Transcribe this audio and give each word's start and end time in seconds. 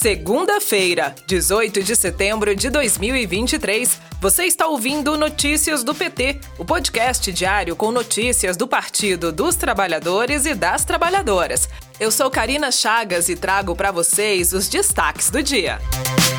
Segunda-feira, 0.00 1.14
18 1.26 1.82
de 1.82 1.94
setembro 1.94 2.56
de 2.56 2.70
2023. 2.70 4.00
Você 4.18 4.44
está 4.44 4.66
ouvindo 4.66 5.14
Notícias 5.14 5.84
do 5.84 5.94
PT, 5.94 6.40
o 6.56 6.64
podcast 6.64 7.30
diário 7.30 7.76
com 7.76 7.92
notícias 7.92 8.56
do 8.56 8.66
Partido 8.66 9.30
dos 9.30 9.56
Trabalhadores 9.56 10.46
e 10.46 10.54
das 10.54 10.86
Trabalhadoras. 10.86 11.68
Eu 12.00 12.10
sou 12.10 12.30
Karina 12.30 12.72
Chagas 12.72 13.28
e 13.28 13.36
trago 13.36 13.76
para 13.76 13.92
vocês 13.92 14.54
os 14.54 14.70
destaques 14.70 15.28
do 15.28 15.42
dia. 15.42 15.78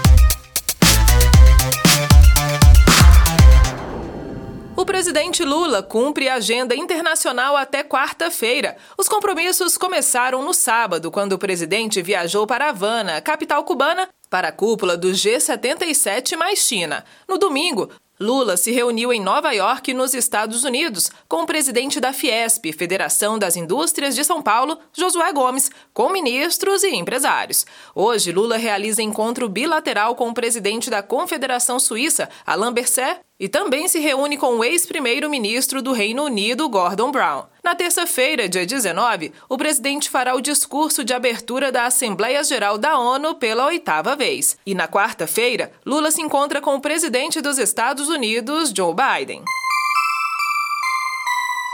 presidente 5.01 5.43
Lula 5.43 5.81
cumpre 5.81 6.29
a 6.29 6.35
agenda 6.35 6.75
internacional 6.75 7.57
até 7.57 7.83
quarta-feira. 7.83 8.77
Os 8.95 9.09
compromissos 9.09 9.75
começaram 9.75 10.43
no 10.43 10.53
sábado, 10.53 11.09
quando 11.09 11.33
o 11.33 11.39
presidente 11.39 12.03
viajou 12.03 12.45
para 12.45 12.69
Havana, 12.69 13.19
capital 13.19 13.63
cubana, 13.63 14.07
para 14.29 14.49
a 14.49 14.51
cúpula 14.51 14.95
do 14.95 15.09
G77 15.09 16.37
mais 16.37 16.59
China. 16.59 17.03
No 17.27 17.39
domingo, 17.39 17.89
Lula 18.19 18.55
se 18.55 18.71
reuniu 18.71 19.11
em 19.11 19.19
Nova 19.19 19.51
York, 19.51 19.91
nos 19.95 20.13
Estados 20.13 20.63
Unidos, 20.63 21.09
com 21.27 21.41
o 21.41 21.47
presidente 21.47 21.99
da 21.99 22.13
Fiesp, 22.13 22.71
Federação 22.71 23.39
das 23.39 23.55
Indústrias 23.55 24.13
de 24.13 24.23
São 24.23 24.43
Paulo, 24.43 24.77
Josué 24.93 25.33
Gomes, 25.33 25.71
com 25.91 26.11
ministros 26.11 26.83
e 26.83 26.93
empresários. 26.93 27.65
Hoje, 27.95 28.31
Lula 28.31 28.57
realiza 28.57 29.01
encontro 29.01 29.49
bilateral 29.49 30.13
com 30.13 30.29
o 30.29 30.33
presidente 30.35 30.87
da 30.87 31.01
Confederação 31.01 31.79
Suíça, 31.79 32.29
Alain 32.45 32.71
Berset, 32.71 33.21
e 33.41 33.49
também 33.49 33.87
se 33.87 33.97
reúne 33.97 34.37
com 34.37 34.59
o 34.59 34.63
ex-primeiro-ministro 34.63 35.81
do 35.81 35.93
Reino 35.93 36.25
Unido, 36.25 36.69
Gordon 36.69 37.09
Brown. 37.11 37.45
Na 37.63 37.73
terça-feira, 37.73 38.47
dia 38.47 38.67
19, 38.67 39.31
o 39.49 39.57
presidente 39.57 40.11
fará 40.11 40.35
o 40.35 40.41
discurso 40.41 41.03
de 41.03 41.11
abertura 41.11 41.71
da 41.71 41.85
Assembleia 41.85 42.43
Geral 42.43 42.77
da 42.77 42.99
ONU 42.99 43.33
pela 43.33 43.65
oitava 43.65 44.15
vez. 44.15 44.57
E 44.63 44.75
na 44.75 44.87
quarta-feira, 44.87 45.71
Lula 45.83 46.11
se 46.11 46.21
encontra 46.21 46.61
com 46.61 46.75
o 46.75 46.81
presidente 46.81 47.41
dos 47.41 47.57
Estados 47.57 48.09
Unidos, 48.09 48.71
Joe 48.75 48.93
Biden 48.93 49.43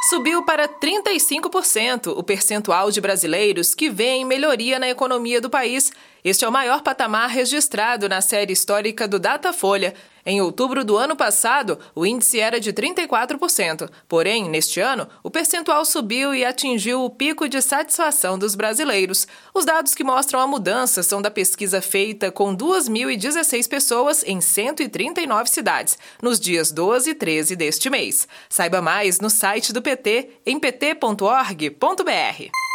subiu 0.10 0.42
para 0.42 0.70
35% 0.70 2.18
o 2.18 2.24
percentual 2.24 2.90
de 2.90 3.02
brasileiros 3.02 3.76
que 3.76 3.90
veem 3.90 4.24
melhoria 4.24 4.80
na 4.80 4.88
economia 4.88 5.42
do 5.42 5.50
país. 5.50 5.92
Este 6.24 6.46
é 6.46 6.48
o 6.48 6.52
maior 6.52 6.82
patamar 6.82 7.30
registrado 7.30 8.08
na 8.08 8.22
série 8.22 8.54
histórica 8.54 9.06
do 9.06 9.20
Datafolha 9.20 9.94
em 10.28 10.42
outubro 10.42 10.84
do 10.84 10.98
ano 10.98 11.16
passado, 11.16 11.80
o 11.96 12.06
índice 12.06 12.38
era 12.38 12.60
de 12.60 12.74
34%. 12.74 13.90
Porém, 14.10 14.50
neste 14.50 14.82
ano, 14.82 15.08
o 15.24 15.32
percentual 15.32 15.86
subiu 15.86 16.36
e 16.36 16.44
atingiu 16.44 17.06
o 17.06 17.10
pico 17.10 17.48
de 17.48 17.62
satisfação 17.62 18.38
dos 18.38 18.54
brasileiros. 18.54 19.26
Os 19.54 19.64
dados 19.64 19.96
que 19.96 20.04
mostram 20.04 20.42
a 20.42 20.46
mudança 20.46 21.02
são 21.02 21.22
da 21.22 21.32
pesquisa 21.32 21.82
feita 21.82 22.30
com 22.30 22.54
2.016 22.54 23.70
pessoas 23.70 24.22
em 24.28 24.42
139 24.42 25.50
cidades, 25.50 25.98
nos 26.22 26.42
dias 26.42 26.74
12 26.74 27.12
e 27.12 27.16
13 27.16 27.56
deste 27.56 27.90
mês. 27.90 28.28
Saiba 28.50 28.82
mais 28.82 29.22
no 29.22 29.30
site 29.30 29.72
do 29.72 29.82
PT, 29.82 30.42
em 30.46 30.60
pt.org.br. 30.60 32.67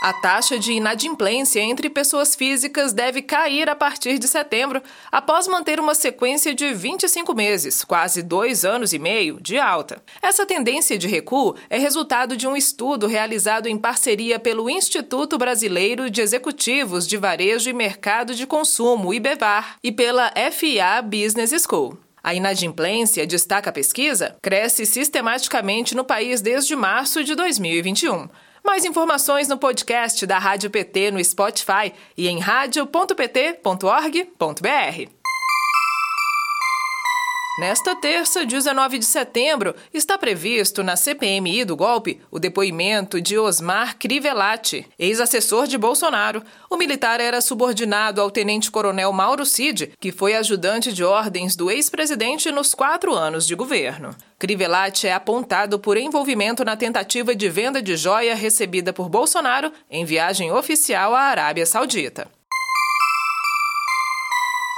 A 0.00 0.14
taxa 0.14 0.58
de 0.58 0.72
inadimplência 0.72 1.60
entre 1.60 1.90
pessoas 1.90 2.34
físicas 2.34 2.94
deve 2.94 3.20
cair 3.20 3.68
a 3.68 3.76
partir 3.76 4.18
de 4.18 4.26
setembro, 4.26 4.82
após 5.12 5.46
manter 5.46 5.78
uma 5.78 5.94
sequência 5.94 6.54
de 6.54 6.72
25 6.72 7.34
meses, 7.34 7.84
quase 7.84 8.22
dois 8.22 8.64
anos 8.64 8.94
e 8.94 8.98
meio, 8.98 9.38
de 9.42 9.58
alta. 9.58 10.02
Essa 10.22 10.46
tendência 10.46 10.96
de 10.96 11.06
recuo 11.06 11.54
é 11.68 11.76
resultado 11.76 12.34
de 12.34 12.48
um 12.48 12.56
estudo 12.56 13.06
realizado 13.06 13.66
em 13.66 13.76
parceria 13.76 14.38
pelo 14.38 14.70
Instituto 14.70 15.36
Brasileiro 15.36 16.08
de 16.08 16.22
Executivos 16.22 17.06
de 17.06 17.18
Varejo 17.18 17.68
e 17.68 17.74
Mercado 17.74 18.34
de 18.34 18.46
Consumo, 18.46 19.12
IBEVAR, 19.12 19.76
e 19.84 19.92
pela 19.92 20.32
FIA 20.50 21.02
Business 21.02 21.52
School. 21.62 21.98
A 22.22 22.34
inadimplência, 22.34 23.26
destaca 23.26 23.68
a 23.68 23.72
pesquisa, 23.72 24.34
cresce 24.40 24.86
sistematicamente 24.86 25.94
no 25.94 26.04
país 26.04 26.40
desde 26.40 26.74
março 26.74 27.22
de 27.22 27.34
2021. 27.34 28.28
Mais 28.70 28.84
informações 28.84 29.48
no 29.48 29.58
podcast 29.58 30.24
da 30.24 30.38
Rádio 30.38 30.70
PT 30.70 31.10
no 31.10 31.24
Spotify 31.24 31.92
e 32.16 32.28
em 32.28 32.38
radio.pt.org.br. 32.38 35.19
Nesta 37.60 37.94
terça, 37.94 38.46
19 38.46 38.98
de 38.98 39.04
setembro, 39.04 39.74
está 39.92 40.16
previsto 40.16 40.82
na 40.82 40.96
CPMI 40.96 41.66
do 41.66 41.76
golpe 41.76 42.18
o 42.30 42.38
depoimento 42.38 43.20
de 43.20 43.36
Osmar 43.36 43.98
Crivellati, 43.98 44.88
ex-assessor 44.98 45.66
de 45.66 45.76
Bolsonaro. 45.76 46.42
O 46.70 46.78
militar 46.78 47.20
era 47.20 47.42
subordinado 47.42 48.18
ao 48.18 48.30
tenente-coronel 48.30 49.12
Mauro 49.12 49.44
Cid, 49.44 49.92
que 50.00 50.10
foi 50.10 50.34
ajudante 50.36 50.90
de 50.90 51.04
ordens 51.04 51.54
do 51.54 51.70
ex-presidente 51.70 52.50
nos 52.50 52.74
quatro 52.74 53.12
anos 53.12 53.46
de 53.46 53.54
governo. 53.54 54.16
Crivellati 54.38 55.06
é 55.06 55.12
apontado 55.12 55.78
por 55.78 55.98
envolvimento 55.98 56.64
na 56.64 56.78
tentativa 56.78 57.34
de 57.34 57.50
venda 57.50 57.82
de 57.82 57.94
joia 57.94 58.34
recebida 58.34 58.90
por 58.90 59.10
Bolsonaro 59.10 59.70
em 59.90 60.06
viagem 60.06 60.50
oficial 60.50 61.14
à 61.14 61.24
Arábia 61.24 61.66
Saudita. 61.66 62.39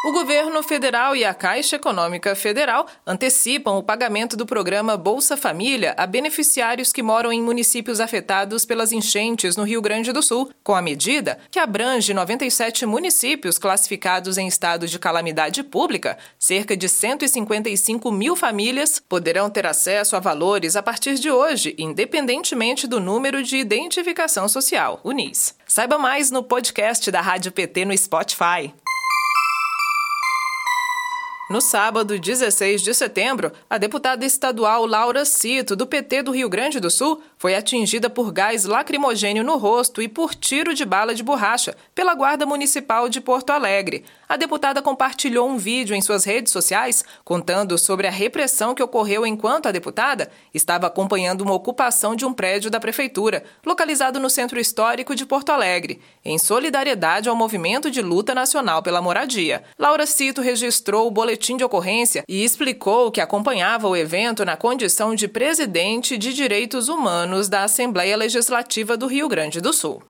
O 0.04 0.10
governo 0.10 0.64
federal 0.64 1.14
e 1.14 1.24
a 1.24 1.32
Caixa 1.32 1.76
Econômica 1.76 2.34
Federal 2.34 2.88
antecipam 3.06 3.78
o 3.78 3.84
pagamento 3.84 4.36
do 4.36 4.44
programa 4.44 4.96
Bolsa 4.96 5.36
Família 5.36 5.94
a 5.96 6.08
beneficiários 6.08 6.92
que 6.92 7.04
moram 7.04 7.32
em 7.32 7.40
municípios 7.40 8.00
afetados 8.00 8.64
pelas 8.64 8.90
enchentes 8.90 9.56
no 9.56 9.62
Rio 9.62 9.80
Grande 9.80 10.10
do 10.10 10.20
Sul. 10.20 10.50
Com 10.64 10.74
a 10.74 10.82
medida, 10.82 11.38
que 11.52 11.58
abrange 11.60 12.12
97 12.12 12.84
municípios 12.84 13.58
classificados 13.58 14.38
em 14.38 14.48
estado 14.48 14.88
de 14.88 14.98
calamidade 14.98 15.62
pública, 15.62 16.18
cerca 16.36 16.76
de 16.76 16.88
155 16.88 18.10
mil 18.10 18.34
famílias 18.34 18.98
poderão 18.98 19.48
ter 19.48 19.66
acesso 19.66 20.16
a 20.16 20.20
valores 20.20 20.74
a 20.74 20.82
partir 20.82 21.14
de 21.14 21.30
hoje, 21.30 21.76
independentemente 21.78 22.88
do 22.88 22.98
número 22.98 23.40
de 23.40 23.56
identificação 23.56 24.48
social, 24.48 24.98
o 25.04 25.12
NIS. 25.12 25.54
Saiba 25.64 25.96
mais 25.96 26.32
no 26.32 26.42
podcast 26.42 27.08
da 27.08 27.20
Rádio 27.20 27.52
PT 27.52 27.84
no 27.84 27.96
Spotify. 27.96 28.74
No 31.52 31.60
sábado, 31.60 32.18
16 32.18 32.80
de 32.80 32.94
setembro, 32.94 33.52
a 33.68 33.76
deputada 33.76 34.24
estadual 34.24 34.86
Laura 34.86 35.22
Cito, 35.26 35.76
do 35.76 35.86
PT 35.86 36.22
do 36.22 36.30
Rio 36.30 36.48
Grande 36.48 36.80
do 36.80 36.90
Sul, 36.90 37.22
foi 37.36 37.54
atingida 37.54 38.08
por 38.08 38.32
gás 38.32 38.64
lacrimogênio 38.64 39.44
no 39.44 39.58
rosto 39.58 40.00
e 40.00 40.08
por 40.08 40.34
tiro 40.34 40.72
de 40.72 40.86
bala 40.86 41.14
de 41.14 41.22
borracha 41.22 41.76
pela 41.94 42.14
Guarda 42.14 42.46
Municipal 42.46 43.06
de 43.06 43.20
Porto 43.20 43.50
Alegre. 43.50 44.02
A 44.26 44.38
deputada 44.38 44.80
compartilhou 44.80 45.46
um 45.46 45.58
vídeo 45.58 45.94
em 45.94 46.00
suas 46.00 46.24
redes 46.24 46.50
sociais 46.50 47.04
contando 47.22 47.76
sobre 47.76 48.06
a 48.06 48.10
repressão 48.10 48.74
que 48.74 48.82
ocorreu 48.82 49.26
enquanto 49.26 49.66
a 49.66 49.72
deputada 49.72 50.30
estava 50.54 50.86
acompanhando 50.86 51.42
uma 51.42 51.52
ocupação 51.52 52.16
de 52.16 52.24
um 52.24 52.32
prédio 52.32 52.70
da 52.70 52.80
prefeitura, 52.80 53.44
localizado 53.66 54.18
no 54.18 54.30
centro 54.30 54.58
histórico 54.58 55.14
de 55.14 55.26
Porto 55.26 55.50
Alegre, 55.50 56.00
em 56.24 56.38
solidariedade 56.38 57.28
ao 57.28 57.36
movimento 57.36 57.90
de 57.90 58.00
luta 58.00 58.34
nacional 58.34 58.82
pela 58.82 59.02
moradia. 59.02 59.62
Laura 59.78 60.06
Cito 60.06 60.40
registrou 60.40 61.08
o 61.08 61.10
boletim 61.10 61.41
boletim 61.42 61.56
de 61.56 61.64
ocorrência 61.64 62.22
e 62.28 62.44
explicou 62.44 63.10
que 63.10 63.20
acompanhava 63.20 63.88
o 63.88 63.96
evento 63.96 64.44
na 64.44 64.56
condição 64.56 65.12
de 65.12 65.26
presidente 65.26 66.16
de 66.16 66.32
Direitos 66.32 66.88
Humanos 66.88 67.48
da 67.48 67.64
Assembleia 67.64 68.16
Legislativa 68.16 68.96
do 68.96 69.08
Rio 69.08 69.28
Grande 69.28 69.60
do 69.60 69.72
Sul. 69.72 70.00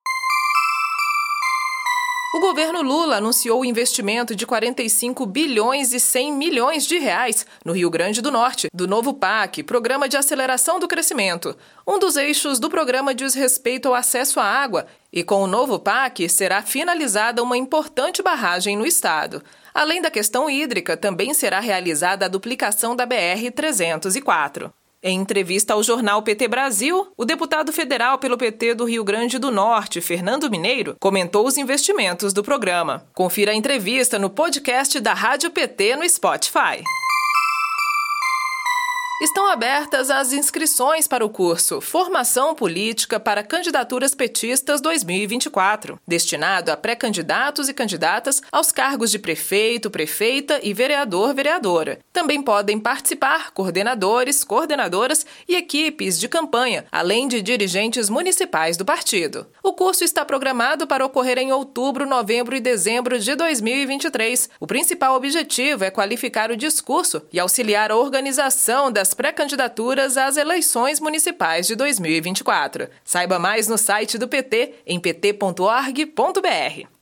Governo 2.52 2.82
Lula 2.82 3.16
anunciou 3.16 3.62
o 3.62 3.64
investimento 3.64 4.36
de 4.36 4.44
45 4.44 5.24
bilhões 5.24 5.94
e 5.94 5.98
100 5.98 6.32
milhões 6.34 6.86
de 6.86 6.98
reais 6.98 7.46
no 7.64 7.72
Rio 7.72 7.88
Grande 7.88 8.20
do 8.20 8.30
Norte, 8.30 8.68
do 8.74 8.86
novo 8.86 9.14
PAC, 9.14 9.62
Programa 9.62 10.06
de 10.06 10.18
Aceleração 10.18 10.78
do 10.78 10.86
Crescimento. 10.86 11.56
Um 11.88 11.98
dos 11.98 12.14
eixos 12.14 12.58
do 12.58 12.68
programa 12.68 13.14
diz 13.14 13.32
respeito 13.32 13.88
ao 13.88 13.94
acesso 13.94 14.38
à 14.38 14.44
água, 14.44 14.86
e 15.10 15.24
com 15.24 15.42
o 15.42 15.46
novo 15.46 15.78
PAC 15.78 16.28
será 16.28 16.60
finalizada 16.60 17.42
uma 17.42 17.56
importante 17.56 18.22
barragem 18.22 18.76
no 18.76 18.84
estado. 18.84 19.42
Além 19.72 20.02
da 20.02 20.10
questão 20.10 20.50
hídrica, 20.50 20.94
também 20.94 21.32
será 21.32 21.58
realizada 21.58 22.26
a 22.26 22.28
duplicação 22.28 22.94
da 22.94 23.06
BR-304. 23.06 24.70
Em 25.04 25.18
entrevista 25.18 25.74
ao 25.74 25.82
jornal 25.82 26.22
PT 26.22 26.46
Brasil, 26.46 27.08
o 27.16 27.24
deputado 27.24 27.72
federal 27.72 28.18
pelo 28.18 28.38
PT 28.38 28.74
do 28.74 28.84
Rio 28.84 29.02
Grande 29.02 29.36
do 29.36 29.50
Norte, 29.50 30.00
Fernando 30.00 30.48
Mineiro, 30.48 30.94
comentou 31.00 31.44
os 31.44 31.56
investimentos 31.56 32.32
do 32.32 32.40
programa. 32.40 33.04
Confira 33.12 33.50
a 33.50 33.54
entrevista 33.54 34.16
no 34.16 34.30
podcast 34.30 35.00
da 35.00 35.12
Rádio 35.12 35.50
PT 35.50 35.96
no 35.96 36.08
Spotify. 36.08 36.84
Estão 39.22 39.46
abertas 39.46 40.10
as 40.10 40.32
inscrições 40.32 41.06
para 41.06 41.24
o 41.24 41.30
curso 41.30 41.80
Formação 41.80 42.56
Política 42.56 43.20
para 43.20 43.44
Candidaturas 43.44 44.16
Petistas 44.16 44.80
2024, 44.80 45.96
destinado 46.04 46.72
a 46.72 46.76
pré-candidatos 46.76 47.68
e 47.68 47.72
candidatas 47.72 48.42
aos 48.50 48.72
cargos 48.72 49.12
de 49.12 49.20
prefeito, 49.20 49.92
prefeita 49.92 50.58
e 50.60 50.74
vereador, 50.74 51.32
vereadora. 51.34 52.00
Também 52.12 52.42
podem 52.42 52.80
participar 52.80 53.52
coordenadores, 53.52 54.42
coordenadoras 54.42 55.24
e 55.48 55.54
equipes 55.54 56.18
de 56.18 56.26
campanha, 56.26 56.84
além 56.90 57.28
de 57.28 57.40
dirigentes 57.40 58.10
municipais 58.10 58.76
do 58.76 58.84
partido. 58.84 59.46
O 59.62 59.72
curso 59.72 60.02
está 60.02 60.24
programado 60.24 60.84
para 60.84 61.06
ocorrer 61.06 61.38
em 61.38 61.52
outubro, 61.52 62.08
novembro 62.08 62.56
e 62.56 62.60
dezembro 62.60 63.20
de 63.20 63.36
2023. 63.36 64.50
O 64.58 64.66
principal 64.66 65.14
objetivo 65.14 65.84
é 65.84 65.92
qualificar 65.92 66.50
o 66.50 66.56
discurso 66.56 67.22
e 67.32 67.38
auxiliar 67.38 67.92
a 67.92 67.96
organização 67.96 68.90
pré-candidaturas 69.14 70.16
às 70.16 70.36
eleições 70.36 71.00
municipais 71.00 71.66
de 71.66 71.74
2024. 71.74 72.88
Saiba 73.04 73.38
mais 73.38 73.68
no 73.68 73.78
site 73.78 74.18
do 74.18 74.28
PT 74.28 74.74
em 74.86 74.98
pt.org.br. 74.98 77.01